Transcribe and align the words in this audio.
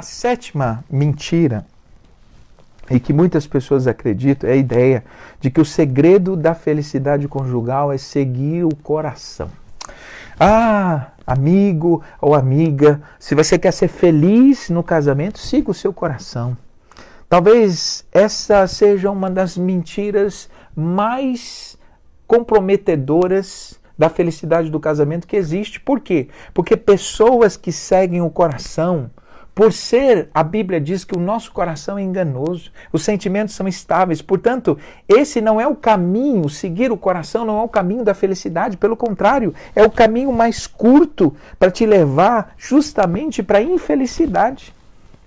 A 0.00 0.02
sétima 0.02 0.82
mentira, 0.90 1.66
e 2.90 2.98
que 2.98 3.12
muitas 3.12 3.46
pessoas 3.46 3.86
acreditam, 3.86 4.48
é 4.48 4.54
a 4.54 4.56
ideia 4.56 5.04
de 5.38 5.50
que 5.50 5.60
o 5.60 5.64
segredo 5.64 6.38
da 6.38 6.54
felicidade 6.54 7.28
conjugal 7.28 7.92
é 7.92 7.98
seguir 7.98 8.64
o 8.64 8.74
coração. 8.74 9.50
Ah, 10.38 11.08
amigo 11.26 12.02
ou 12.18 12.34
amiga, 12.34 13.02
se 13.18 13.34
você 13.34 13.58
quer 13.58 13.72
ser 13.74 13.88
feliz 13.88 14.70
no 14.70 14.82
casamento, 14.82 15.38
siga 15.38 15.70
o 15.70 15.74
seu 15.74 15.92
coração. 15.92 16.56
Talvez 17.28 18.06
essa 18.10 18.66
seja 18.66 19.10
uma 19.10 19.30
das 19.30 19.58
mentiras 19.58 20.48
mais 20.74 21.76
comprometedoras 22.26 23.78
da 23.98 24.08
felicidade 24.08 24.70
do 24.70 24.80
casamento 24.80 25.26
que 25.26 25.36
existe. 25.36 25.78
Por 25.78 26.00
quê? 26.00 26.28
Porque 26.54 26.74
pessoas 26.74 27.54
que 27.54 27.70
seguem 27.70 28.22
o 28.22 28.30
coração, 28.30 29.10
por 29.54 29.72
ser, 29.72 30.28
a 30.32 30.42
Bíblia 30.42 30.80
diz 30.80 31.04
que 31.04 31.16
o 31.16 31.20
nosso 31.20 31.52
coração 31.52 31.98
é 31.98 32.02
enganoso, 32.02 32.70
os 32.92 33.02
sentimentos 33.02 33.54
são 33.54 33.66
estáveis. 33.68 34.22
Portanto, 34.22 34.78
esse 35.08 35.40
não 35.40 35.60
é 35.60 35.66
o 35.66 35.76
caminho, 35.76 36.48
seguir 36.48 36.92
o 36.92 36.96
coração 36.96 37.44
não 37.44 37.60
é 37.60 37.62
o 37.62 37.68
caminho 37.68 38.04
da 38.04 38.14
felicidade, 38.14 38.76
pelo 38.76 38.96
contrário, 38.96 39.54
é 39.74 39.84
o 39.84 39.90
caminho 39.90 40.32
mais 40.32 40.66
curto 40.66 41.34
para 41.58 41.70
te 41.70 41.84
levar 41.84 42.54
justamente 42.56 43.42
para 43.42 43.58
a 43.58 43.62
infelicidade. 43.62 44.74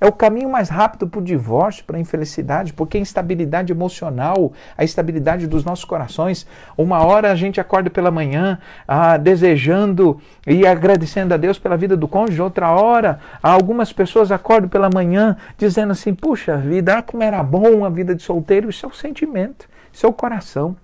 É 0.03 0.05
o 0.05 0.11
caminho 0.11 0.49
mais 0.49 0.67
rápido 0.67 1.07
para 1.07 1.21
o 1.21 1.23
divórcio, 1.23 1.85
para 1.85 1.95
a 1.95 1.99
infelicidade, 1.99 2.73
porque 2.73 2.97
a 2.97 2.99
instabilidade 2.99 3.71
emocional, 3.71 4.51
a 4.77 4.83
instabilidade 4.83 5.47
dos 5.47 5.63
nossos 5.63 5.85
corações. 5.85 6.45
Uma 6.77 7.05
hora 7.05 7.31
a 7.31 7.35
gente 7.35 7.61
acorda 7.61 7.89
pela 7.89 8.11
manhã 8.11 8.59
ah, 8.85 9.15
desejando 9.15 10.19
e 10.45 10.67
agradecendo 10.67 11.33
a 11.33 11.37
Deus 11.37 11.57
pela 11.57 11.77
vida 11.77 11.95
do 11.95 12.05
cônjuge, 12.05 12.41
outra 12.41 12.69
hora 12.71 13.17
algumas 13.41 13.93
pessoas 13.93 14.29
acordam 14.29 14.67
pela 14.67 14.89
manhã 14.93 15.37
dizendo 15.57 15.91
assim: 15.91 16.13
puxa 16.13 16.57
vida, 16.57 16.97
ah, 16.97 17.01
como 17.01 17.23
era 17.23 17.41
bom 17.41 17.85
a 17.85 17.89
vida 17.89 18.13
de 18.13 18.23
solteiro. 18.23 18.69
Isso 18.69 18.85
é 18.85 18.89
o 18.89 18.93
sentimento, 18.93 19.69
isso 19.89 20.05
é 20.05 20.09
o 20.09 20.11
coração. 20.11 20.75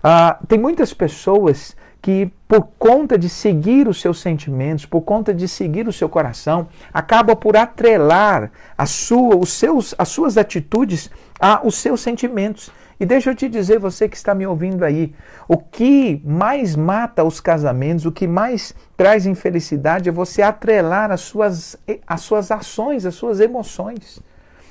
Ah, 0.00 0.38
tem 0.46 0.60
muitas 0.60 0.94
pessoas 0.94 1.74
que, 2.02 2.32
por 2.48 2.68
conta 2.78 3.18
de 3.18 3.28
seguir 3.28 3.86
os 3.86 4.00
seus 4.00 4.20
sentimentos, 4.20 4.86
por 4.86 5.02
conta 5.02 5.34
de 5.34 5.46
seguir 5.46 5.86
o 5.86 5.92
seu 5.92 6.08
coração, 6.08 6.68
acaba 6.92 7.36
por 7.36 7.56
atrelar 7.56 8.50
a 8.76 8.86
sua, 8.86 9.36
os 9.36 9.52
seus, 9.52 9.94
as 9.98 10.08
suas 10.08 10.38
atitudes 10.38 11.10
aos 11.38 11.76
seus 11.76 12.00
sentimentos. 12.00 12.70
E 12.98 13.06
deixa 13.06 13.30
eu 13.30 13.34
te 13.34 13.48
dizer, 13.48 13.78
você 13.78 14.08
que 14.08 14.16
está 14.16 14.34
me 14.34 14.46
ouvindo 14.46 14.84
aí, 14.84 15.14
o 15.48 15.56
que 15.56 16.20
mais 16.24 16.76
mata 16.76 17.24
os 17.24 17.40
casamentos, 17.40 18.04
o 18.04 18.12
que 18.12 18.26
mais 18.26 18.74
traz 18.96 19.24
infelicidade 19.24 20.08
é 20.08 20.12
você 20.12 20.42
atrelar 20.42 21.10
as 21.10 21.22
suas, 21.22 21.78
as 22.06 22.20
suas 22.20 22.50
ações, 22.50 23.06
as 23.06 23.14
suas 23.14 23.40
emoções. 23.40 24.20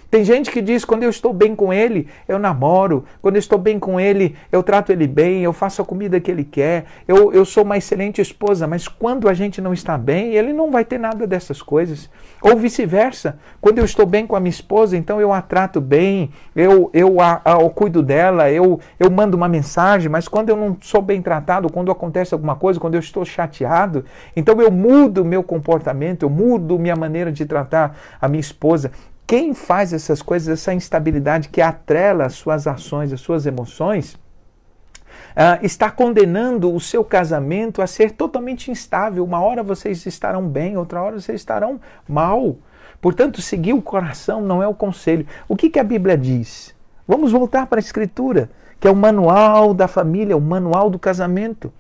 Tem 0.10 0.24
gente 0.24 0.50
que 0.50 0.62
diz: 0.62 0.84
quando 0.84 1.04
eu 1.04 1.10
estou 1.10 1.32
bem 1.32 1.56
com 1.56 1.72
ele, 1.72 2.08
eu 2.28 2.40
namoro. 2.40 3.06
Quando 3.22 3.36
eu 3.36 3.40
estou 3.40 3.60
bem 3.60 3.78
com 3.78 4.00
ele, 4.00 4.36
eu 4.52 4.64
trato 4.64 4.92
ele 4.92 5.08
bem, 5.08 5.44
eu 5.44 5.54
faço 5.54 5.82
a 5.82 5.86
comida 5.86 6.20
que 6.20 6.32
ele 6.32 6.44
quer, 6.44 6.86
eu, 7.08 7.32
eu 7.32 7.46
sou 7.46 7.64
uma 7.64 7.78
excelente 7.78 8.20
esposa. 8.20 8.66
Mas 8.66 8.88
quando 8.88 9.30
a 9.30 9.34
gente 9.34 9.62
não 9.62 9.72
está 9.72 9.98
bem, 9.98 10.34
ele 10.34 10.52
não 10.52 10.72
vai 10.72 10.84
ter 10.84 10.98
nada 10.98 11.28
dessas 11.28 11.62
coisas. 11.62 12.10
Ou 12.42 12.58
vice-versa. 12.58 13.38
Quando 13.62 13.78
eu 13.78 13.86
estou 13.86 14.06
bem 14.06 14.26
com 14.26 14.36
a 14.36 14.40
minha 14.40 14.50
esposa, 14.50 14.98
então 14.98 15.22
eu 15.22 15.32
a 15.32 15.42
trato 15.42 15.80
bem, 15.80 16.32
eu, 16.56 16.90
eu, 16.94 17.22
a, 17.22 17.42
a, 17.44 17.70
cuido 17.70 18.02
dela, 18.02 18.50
eu, 18.50 18.80
eu 19.00 19.12
mando 19.12 19.38
uma 19.38 19.48
mensagem. 19.48 20.10
Mas 20.10 20.28
quando 20.28 20.50
eu 20.50 20.58
não 20.58 20.78
sou 20.82 21.02
bem 21.02 21.22
tratado, 21.22 21.72
quando 21.72 21.92
acontece 21.92 22.34
alguma 22.34 22.56
coisa, 22.56 22.80
quando 22.80 22.96
eu 22.96 23.00
estou 23.00 23.24
chateado, 23.24 24.04
então 24.36 24.60
eu 24.60 24.72
mudo 24.72 25.24
meu 25.24 25.44
comportamento, 25.44 26.24
eu 26.24 26.30
mudo 26.30 26.80
minha 26.80 26.96
maneira 26.96 27.32
de 27.32 27.46
tratar 27.46 27.96
a 28.20 28.28
minha 28.28 28.42
esposa. 28.42 28.92
Quem 29.30 29.54
faz 29.54 29.94
essas 29.94 30.24
coisas, 30.24 30.60
essa 30.60 30.74
instabilidade 30.74 31.50
que 31.50 31.62
atrela 31.62 32.26
as 32.26 32.34
suas 32.34 32.66
ações, 32.66 33.14
as 33.14 33.22
suas 33.22 33.46
emoções, 33.46 34.16
uh, 34.16 35.62
está 35.62 35.92
condenando 35.92 36.74
o 36.74 36.80
seu 36.80 37.04
casamento 37.04 37.80
a 37.80 37.86
ser 37.86 38.14
totalmente 38.14 38.72
instável. 38.72 39.24
Uma 39.24 39.40
hora 39.40 39.62
vocês 39.62 40.04
estarão 40.08 40.48
bem, 40.48 40.78
outra 40.78 41.04
hora 41.04 41.20
vocês 41.20 41.40
estarão 41.40 41.80
mal. 42.08 42.56
Portanto, 43.00 43.40
seguir 43.40 43.74
o 43.74 43.84
coração 43.84 44.42
não 44.42 44.64
é 44.64 44.68
o 44.68 44.74
conselho. 44.74 45.28
O 45.48 45.56
que, 45.56 45.70
que 45.70 45.78
a 45.78 45.84
Bíblia 45.84 46.18
diz? 46.18 46.74
Vamos 47.08 47.32
voltar 47.32 47.68
para 47.68 47.78
a 47.78 47.86
Escritura, 47.86 48.50
que 48.80 48.88
é 48.88 48.92
o 48.92 48.96
manual 48.96 49.76
da 49.76 49.88
família, 49.88 50.36
o 50.36 50.42
manual 50.42 50.90
do 50.90 50.98
casamento. 50.98 51.72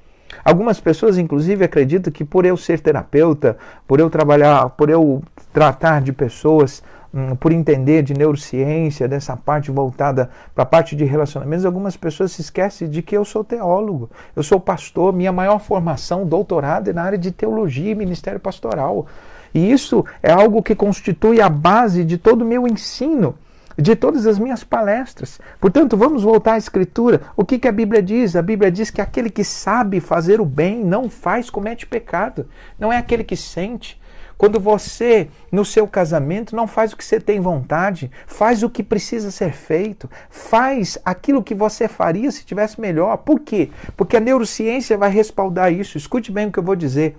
Algumas 0.46 0.80
pessoas, 0.80 1.18
inclusive, 1.18 1.66
acreditam 1.66 2.14
que 2.14 2.24
por 2.24 2.46
eu 2.46 2.56
ser 2.56 2.80
terapeuta, 2.80 3.58
por 3.88 4.00
eu 4.00 4.08
trabalhar, 4.08 4.70
por 4.70 4.92
eu 4.92 5.24
tratar 5.52 6.00
de 6.00 6.14
pessoas 6.14 6.84
Hum, 7.12 7.36
por 7.36 7.52
entender 7.52 8.03
de 8.03 8.14
neurociência, 8.14 9.08
dessa 9.08 9.36
parte 9.36 9.72
voltada 9.72 10.30
para 10.53 10.62
a 10.62 10.66
parte 10.66 10.96
de 10.96 11.03
relacionamentos, 11.06 11.66
algumas 11.66 11.97
pessoas 11.97 12.31
se 12.31 12.42
esquecem 12.42 12.88
de 12.88 13.02
que 13.02 13.18
eu 13.18 13.25
sou 13.25 13.44
teólogo, 13.44 14.12
eu 14.36 14.44
sou 14.44 14.59
pastor, 14.59 15.12
minha 15.12 15.31
maior 15.31 15.58
formação, 15.58 16.24
doutorado, 16.24 16.90
é 16.90 16.94
na 16.94 17.02
área 17.02 17.18
de 17.18 17.31
teologia 17.31 17.92
e 17.92 17.96
ministério 17.96 18.40
pastoral. 18.40 19.08
E 19.52 19.72
isso 19.72 20.06
é 20.22 20.31
algo 20.31 20.62
que 20.62 20.75
constitui 20.75 21.42
a 21.42 21.50
base 21.50 22.06
de 22.06 22.16
todo 22.18 22.44
o 22.44 22.46
meu 22.46 22.68
ensino 22.68 23.36
de 23.80 23.96
todas 23.96 24.28
as 24.28 24.38
minhas 24.38 24.64
palestras. 24.64 25.40
Portanto, 25.59 25.96
vamos 25.96 26.24
voltar 26.24 26.53
à 26.53 26.58
Escritura. 26.58 27.22
O 27.36 27.46
que, 27.46 27.58
que 27.58 27.68
a 27.68 27.72
Bíblia 27.72 28.02
diz? 28.02 28.36
A 28.36 28.42
Bíblia 28.42 28.69
diz 28.69 28.90
que 28.92 29.02
aquele 29.02 29.30
que 29.30 29.44
sabe 29.44 30.00
fazer 30.00 30.42
o 30.42 30.46
bem 30.46 30.84
não 30.84 31.09
faz, 31.09 31.50
comete 31.50 31.88
pecado. 31.88 32.46
Não 32.78 32.92
é 32.92 32.98
aquele 32.98 33.24
que 33.24 33.38
sente, 33.38 34.00
quando 34.39 34.57
você, 34.57 35.27
no 35.51 35.66
seu 35.66 35.85
casamento, 35.85 36.55
não 36.55 36.66
faz 36.66 36.94
o 36.94 36.97
que 36.97 37.03
você 37.03 37.19
tem 37.19 37.41
vontade, 37.41 38.09
faz 38.25 38.63
o 38.63 38.69
que 38.69 38.81
precisa 38.81 39.31
ser 39.31 39.51
feito, 39.51 40.09
faz 40.29 40.97
aquilo 41.03 41.44
que 41.44 41.53
você 41.53 41.89
faria 41.89 42.31
se 42.31 42.45
tivesse 42.45 42.79
melhor. 42.79 43.17
Por 43.17 43.41
quê? 43.41 43.69
Porque 43.97 44.16
a 44.16 44.19
neurociência 44.22 44.97
vai 44.97 45.09
respaldar 45.11 45.73
isso. 45.73 45.97
Escute 45.97 46.31
bem 46.31 46.47
o 46.47 46.51
que 46.53 46.57
eu 46.57 46.63
vou 46.63 46.77
dizer. 46.77 47.17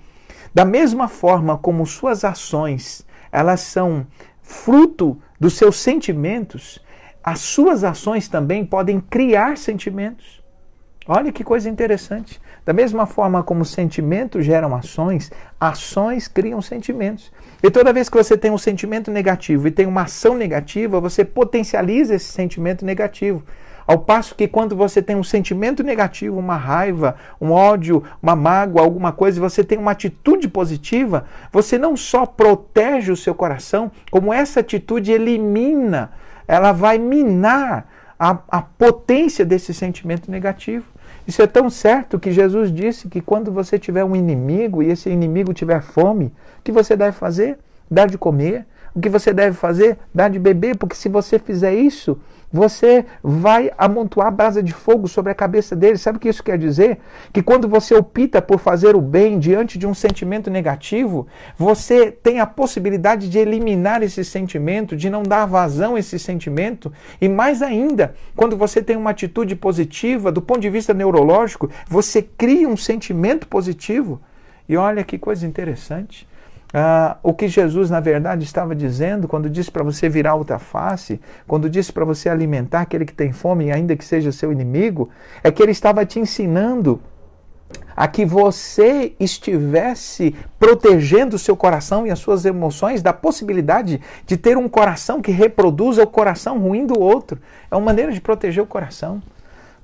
Da 0.55 0.65
mesma 0.65 1.09
forma 1.09 1.59
como 1.59 1.85
suas 1.85 2.25
ações, 2.25 3.05
elas 3.31 3.61
são 3.61 4.07
fruto 4.41 5.21
dos 5.39 5.59
seus 5.59 5.77
sentimentos, 5.77 6.83
as 7.23 7.41
suas 7.41 7.85
ações 7.85 8.29
também 8.29 8.65
podem 8.65 8.99
criar 8.99 9.59
sentimentos. 9.59 10.40
Olha 11.13 11.33
que 11.33 11.43
coisa 11.43 11.69
interessante. 11.69 12.41
Da 12.65 12.73
mesma 12.73 13.05
forma 13.05 13.43
como 13.43 13.65
sentimentos 13.65 14.45
geram 14.45 14.77
ações, 14.77 15.29
ações 15.59 16.29
criam 16.29 16.63
sentimentos. 16.63 17.33
E 17.61 17.69
toda 17.69 17.93
vez 17.93 18.09
que 18.09 18.17
você 18.17 18.39
tem 18.39 18.53
um 18.53 18.57
sentimento 18.57 19.11
negativo 19.11 19.67
e 19.67 19.73
tem 19.73 19.87
uma 19.87 20.03
ação 20.03 20.37
negativa, 20.37 21.01
você 21.01 21.25
potencializa 21.25 22.15
esse 22.15 22.27
sentimento 22.27 22.85
negativo. 22.85 23.43
Ao 23.89 23.99
passo 23.99 24.37
que 24.37 24.47
quando 24.47 24.77
você 24.77 25.03
tem 25.03 25.17
um 25.17 25.25
sentimento 25.25 25.83
negativo, 25.83 26.39
uma 26.39 26.57
raiva, 26.57 27.17
um 27.41 27.51
ódio, 27.51 28.05
uma 28.23 28.37
mágoa, 28.37 28.81
alguma 28.81 29.11
coisa, 29.11 29.37
e 29.37 29.41
você 29.41 29.65
tem 29.65 29.79
uma 29.79 29.91
atitude 29.91 30.47
positiva, 30.47 31.25
você 31.51 31.77
não 31.77 31.97
só 31.97 32.25
protege 32.25 33.11
o 33.11 33.17
seu 33.17 33.35
coração, 33.35 33.91
como 34.13 34.33
essa 34.33 34.61
atitude 34.61 35.11
elimina, 35.11 36.13
ela 36.47 36.71
vai 36.71 36.99
minar 36.99 37.89
a, 38.17 38.39
a 38.49 38.63
potência 38.63 39.45
desse 39.45 39.75
sentimento 39.75 40.31
negativo. 40.31 40.85
Isso 41.31 41.43
é 41.43 41.47
tão 41.47 41.71
certo 41.71 42.19
que 42.19 42.33
Jesus 42.33 42.73
disse 42.73 43.07
que 43.07 43.21
quando 43.21 43.53
você 43.53 43.79
tiver 43.79 44.05
um 44.05 44.17
inimigo 44.17 44.83
e 44.83 44.91
esse 44.91 45.09
inimigo 45.09 45.55
tiver 45.55 45.81
fome, 45.81 46.27
o 46.27 46.63
que 46.65 46.73
você 46.73 46.97
deve 46.97 47.13
fazer? 47.17 47.57
Dar 47.89 48.09
de 48.09 48.19
comer. 48.19 48.67
O 48.93 49.01
que 49.01 49.09
você 49.09 49.33
deve 49.33 49.57
fazer? 49.57 49.97
Dar 50.13 50.29
de 50.29 50.41
beber, 50.41 50.77
porque 50.77 50.97
se 50.97 51.09
você 51.09 51.39
fizer 51.39 51.73
isso, 51.73 52.19
você 52.53 53.05
vai 53.23 53.71
amontoar 53.79 54.33
brasa 54.33 54.63
de 54.63 54.73
fogo 54.73 55.07
sobre 55.07 55.31
a 55.31 55.35
cabeça 55.35 55.77
dele. 55.77 55.99
Sabe 55.99 56.19
o 56.19 56.21
que 56.21 56.29
isso 56.29 56.43
quer 56.43 56.59
dizer? 56.59 56.99
Que 57.33 57.43
quando 57.43 57.69
você 57.69 57.95
opta 57.95 58.43
por 58.43 58.59
fazer 58.59 58.97
o 58.97 59.01
bem 59.01 59.39
diante 59.39 59.79
de 59.79 59.87
um 59.87 59.95
sentimento 59.95 60.51
negativo, 60.51 61.27
você 61.57 62.11
tem 62.11 62.41
a 62.41 62.47
possibilidade 62.47 63.29
de 63.29 63.39
eliminar 63.39 64.03
esse 64.03 64.25
sentimento, 64.25 64.97
de 64.97 65.09
não 65.09 65.23
dar 65.23 65.47
vazão 65.47 65.95
a 65.95 65.99
esse 65.99 66.19
sentimento. 66.19 66.93
E 67.21 67.29
mais 67.29 67.63
ainda, 67.63 68.15
quando 68.35 68.57
você 68.57 68.83
tem 68.83 68.97
uma 68.97 69.11
atitude 69.11 69.55
positiva, 69.55 70.33
do 70.33 70.43
ponto 70.43 70.61
de 70.61 70.71
vista 70.71 70.93
neurológico, 70.93 71.71
você 71.89 72.23
cria 72.23 72.69
um 72.69 72.77
sentimento 72.77 73.47
positivo. 73.47 74.21
E 74.69 74.77
olha 74.77 75.03
que 75.05 75.19
coisa 75.19 75.47
interessante. 75.47 76.30
Ah, 76.73 77.19
o 77.23 77.35
que 77.35 77.49
Jesus, 77.49 77.91
na 77.91 77.99
verdade, 77.99 78.45
estava 78.45 78.75
dizendo 78.75 79.27
quando 79.27 79.51
disse 79.51 79.71
para 79.71 79.83
você 79.83 80.09
virar 80.09 80.35
outra 80.37 80.59
face, 80.59 81.21
quando 81.47 81.69
disse 81.69 81.93
para 81.93 82.05
você 82.05 82.29
alimentar 82.29 82.83
aquele 82.83 83.05
que 83.05 83.13
tem 83.13 83.33
fome, 83.33 83.73
ainda 83.73 83.97
que 83.97 84.05
seja 84.05 84.31
seu 84.31 84.53
inimigo, 84.53 85.11
é 85.43 85.51
que 85.51 85.63
ele 85.63 85.73
estava 85.73 86.07
te 86.07 86.21
ensinando 86.21 87.01
a 87.97 88.09
que 88.09 88.25
você 88.25 89.15
estivesse 89.19 90.35
protegendo 90.59 91.37
o 91.37 91.39
seu 91.39 91.57
coração 91.57 92.07
e 92.07 92.11
as 92.11 92.19
suas 92.19 92.45
emoções 92.45 93.03
da 93.03 93.13
possibilidade 93.13 94.01
de 94.27 94.37
ter 94.37 94.57
um 94.57 94.69
coração 94.69 95.21
que 95.21 95.31
reproduza 95.31 96.03
o 96.03 96.07
coração 96.07 96.59
ruim 96.59 96.87
do 96.87 96.99
outro. 96.99 97.39
É 97.71 97.77
uma 97.77 97.85
maneira 97.85 98.13
de 98.13 98.21
proteger 98.21 98.63
o 98.63 98.67
coração. 98.67 99.23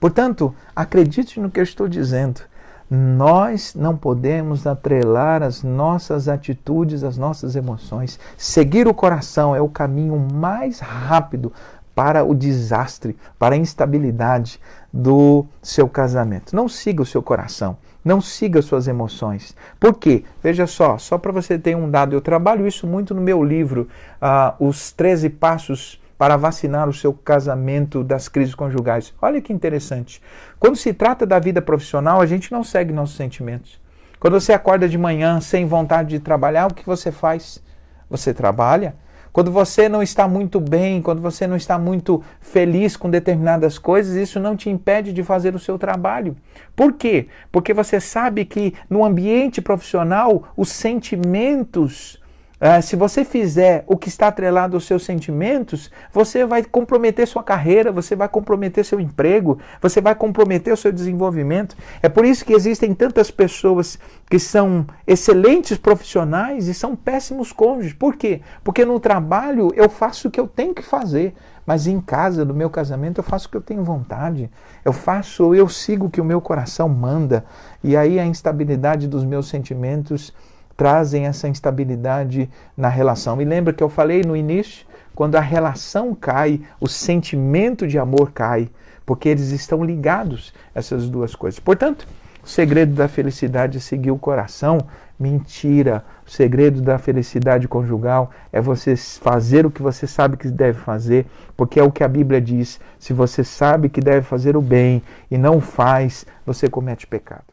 Portanto, 0.00 0.54
acredite 0.74 1.40
no 1.40 1.50
que 1.50 1.60
eu 1.60 1.64
estou 1.64 1.88
dizendo. 1.88 2.40
Nós 2.88 3.74
não 3.74 3.96
podemos 3.96 4.66
atrelar 4.66 5.42
as 5.42 5.62
nossas 5.62 6.28
atitudes, 6.28 7.02
as 7.02 7.18
nossas 7.18 7.56
emoções. 7.56 8.18
Seguir 8.36 8.86
o 8.86 8.94
coração 8.94 9.56
é 9.56 9.60
o 9.60 9.68
caminho 9.68 10.16
mais 10.16 10.78
rápido 10.78 11.52
para 11.96 12.22
o 12.22 12.34
desastre, 12.34 13.16
para 13.38 13.54
a 13.54 13.58
instabilidade 13.58 14.60
do 14.92 15.46
seu 15.62 15.88
casamento. 15.88 16.54
Não 16.54 16.68
siga 16.68 17.02
o 17.02 17.06
seu 17.06 17.22
coração, 17.22 17.76
não 18.04 18.20
siga 18.20 18.62
suas 18.62 18.86
emoções. 18.86 19.56
Por 19.80 19.94
quê? 19.94 20.22
Veja 20.42 20.66
só, 20.66 20.98
só 20.98 21.18
para 21.18 21.32
você 21.32 21.58
ter 21.58 21.74
um 21.74 21.90
dado, 21.90 22.14
eu 22.14 22.20
trabalho 22.20 22.66
isso 22.66 22.86
muito 22.86 23.14
no 23.14 23.20
meu 23.20 23.42
livro, 23.42 23.88
uh, 24.22 24.64
Os 24.64 24.92
13 24.92 25.30
Passos 25.30 26.00
para 26.18 26.36
vacinar 26.36 26.88
o 26.88 26.92
seu 26.92 27.12
casamento 27.12 28.02
das 28.02 28.28
crises 28.28 28.54
conjugais. 28.54 29.12
Olha 29.20 29.40
que 29.40 29.52
interessante. 29.52 30.22
Quando 30.58 30.76
se 30.76 30.92
trata 30.92 31.26
da 31.26 31.38
vida 31.38 31.60
profissional, 31.60 32.20
a 32.20 32.26
gente 32.26 32.50
não 32.50 32.64
segue 32.64 32.92
nossos 32.92 33.16
sentimentos. 33.16 33.80
Quando 34.18 34.40
você 34.40 34.52
acorda 34.52 34.88
de 34.88 34.96
manhã 34.96 35.40
sem 35.40 35.66
vontade 35.66 36.10
de 36.10 36.20
trabalhar, 36.20 36.66
o 36.66 36.74
que 36.74 36.86
você 36.86 37.12
faz? 37.12 37.62
Você 38.08 38.32
trabalha. 38.32 38.94
Quando 39.36 39.52
você 39.52 39.86
não 39.86 40.02
está 40.02 40.26
muito 40.26 40.58
bem, 40.58 41.02
quando 41.02 41.20
você 41.20 41.46
não 41.46 41.56
está 41.56 41.78
muito 41.78 42.22
feliz 42.40 42.96
com 42.96 43.10
determinadas 43.10 43.78
coisas, 43.78 44.16
isso 44.16 44.40
não 44.40 44.56
te 44.56 44.70
impede 44.70 45.12
de 45.12 45.22
fazer 45.22 45.54
o 45.54 45.58
seu 45.58 45.78
trabalho. 45.78 46.34
Por 46.74 46.94
quê? 46.94 47.28
Porque 47.52 47.74
você 47.74 48.00
sabe 48.00 48.46
que 48.46 48.72
no 48.88 49.04
ambiente 49.04 49.60
profissional 49.60 50.44
os 50.56 50.70
sentimentos 50.70 52.18
Uh, 52.58 52.80
se 52.80 52.96
você 52.96 53.22
fizer 53.22 53.84
o 53.86 53.98
que 53.98 54.08
está 54.08 54.28
atrelado 54.28 54.78
aos 54.78 54.86
seus 54.86 55.04
sentimentos, 55.04 55.90
você 56.10 56.42
vai 56.46 56.64
comprometer 56.64 57.28
sua 57.28 57.42
carreira, 57.42 57.92
você 57.92 58.16
vai 58.16 58.30
comprometer 58.30 58.82
seu 58.82 58.98
emprego, 58.98 59.58
você 59.80 60.00
vai 60.00 60.14
comprometer 60.14 60.72
o 60.72 60.76
seu 60.76 60.90
desenvolvimento. 60.90 61.76
É 62.02 62.08
por 62.08 62.24
isso 62.24 62.46
que 62.46 62.54
existem 62.54 62.94
tantas 62.94 63.30
pessoas 63.30 63.98
que 64.30 64.38
são 64.38 64.86
excelentes 65.06 65.76
profissionais 65.76 66.66
e 66.66 66.72
são 66.72 66.96
péssimos 66.96 67.52
cônjuges. 67.52 67.92
Por 67.92 68.16
quê? 68.16 68.40
Porque 68.64 68.86
no 68.86 68.98
trabalho 68.98 69.70
eu 69.76 69.90
faço 69.90 70.28
o 70.28 70.30
que 70.30 70.40
eu 70.40 70.48
tenho 70.48 70.74
que 70.74 70.82
fazer, 70.82 71.34
mas 71.66 71.86
em 71.86 72.00
casa, 72.00 72.42
no 72.42 72.54
meu 72.54 72.70
casamento, 72.70 73.18
eu 73.18 73.24
faço 73.24 73.48
o 73.48 73.50
que 73.50 73.56
eu 73.58 73.62
tenho 73.62 73.84
vontade. 73.84 74.50
Eu 74.82 74.94
faço, 74.94 75.54
eu 75.54 75.68
sigo 75.68 76.06
o 76.06 76.10
que 76.10 76.22
o 76.22 76.24
meu 76.24 76.40
coração 76.40 76.88
manda. 76.88 77.44
E 77.84 77.94
aí 77.94 78.18
a 78.18 78.24
instabilidade 78.24 79.06
dos 79.06 79.26
meus 79.26 79.46
sentimentos 79.46 80.32
trazem 80.76 81.26
essa 81.26 81.49
instabilidade 81.49 82.50
na 82.76 82.88
relação. 82.88 83.40
E 83.40 83.44
lembra 83.44 83.73
que 83.73 83.82
eu 83.82 83.88
falei 83.88 84.23
no 84.23 84.37
início, 84.37 84.87
quando 85.14 85.37
a 85.37 85.40
relação 85.40 86.14
cai, 86.14 86.61
o 86.78 86.87
sentimento 86.87 87.87
de 87.87 87.99
amor 87.99 88.32
cai, 88.32 88.69
porque 89.05 89.28
eles 89.28 89.50
estão 89.50 89.82
ligados, 89.82 90.52
essas 90.75 91.08
duas 91.08 91.34
coisas. 91.34 91.58
Portanto, 91.58 92.06
o 92.46 92.49
segredo 92.49 92.94
da 92.94 93.08
felicidade 93.08 93.78
é 93.78 93.81
seguir 93.81 94.12
o 94.12 94.19
coração. 94.19 94.78
Mentira. 95.19 96.05
O 96.25 96.31
segredo 96.31 96.81
da 96.81 96.99
felicidade 96.99 97.67
conjugal 97.67 98.31
é 98.52 98.61
você 98.61 98.94
fazer 98.96 99.64
o 99.64 99.70
que 99.70 99.82
você 99.82 100.06
sabe 100.06 100.37
que 100.37 100.49
deve 100.49 100.78
fazer, 100.78 101.26
porque 101.56 101.81
é 101.81 101.82
o 101.82 101.90
que 101.90 102.05
a 102.05 102.08
Bíblia 102.08 102.40
diz. 102.40 102.78
Se 103.00 103.12
você 103.12 103.43
sabe 103.43 103.88
que 103.88 104.00
deve 104.00 104.23
fazer 104.23 104.56
o 104.56 104.62
bem 104.62 105.02
e 105.28 105.37
não 105.37 105.61
faz, 105.61 106.25
você 106.44 106.69
comete 106.69 107.06
pecado. 107.06 107.46